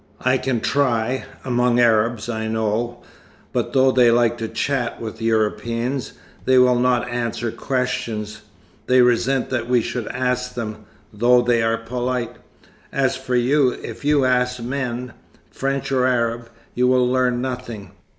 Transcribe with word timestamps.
"I 0.25 0.39
can 0.39 0.61
try, 0.61 1.25
among 1.45 1.79
Arabs 1.79 2.27
I 2.27 2.47
know, 2.47 3.03
but 3.53 3.73
though 3.73 3.91
they 3.91 4.09
like 4.09 4.35
to 4.39 4.47
chat 4.47 4.99
with 4.99 5.21
Europeans, 5.21 6.13
they 6.45 6.57
will 6.57 6.79
not 6.79 7.07
answer 7.07 7.51
questions. 7.51 8.41
They 8.87 9.03
resent 9.03 9.51
that 9.51 9.69
we 9.69 9.81
should 9.83 10.07
ask 10.07 10.55
them, 10.55 10.85
though 11.13 11.43
they 11.43 11.61
are 11.61 11.77
polite. 11.77 12.35
As 12.91 13.15
for 13.15 13.35
you, 13.35 13.69
if 13.83 14.03
you 14.03 14.25
ask 14.25 14.59
men, 14.59 15.13
French 15.51 15.91
or 15.91 16.07
Arab, 16.07 16.49
you 16.73 16.87
will 16.87 17.07
learn 17.07 17.39
nothing. 17.39 17.91